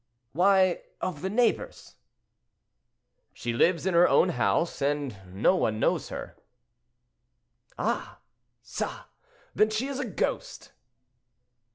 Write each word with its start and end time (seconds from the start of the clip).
"Why, 0.31 0.81
of 0.99 1.21
the 1.21 1.29
neighbors." 1.29 1.93
"She 3.33 3.53
lives 3.53 3.85
in 3.85 3.93
her 3.93 4.09
own 4.09 4.29
house, 4.29 4.81
and 4.81 5.15
no 5.31 5.55
one 5.55 5.79
knows 5.79 6.09
her." 6.09 6.35
"Ah! 7.77 8.17
ça! 8.63 9.03
then 9.53 9.69
she 9.69 9.85
is 9.85 9.99
a 9.99 10.05
ghost!" 10.05 10.71